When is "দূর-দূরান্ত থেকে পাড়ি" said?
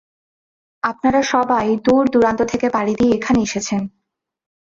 1.85-2.93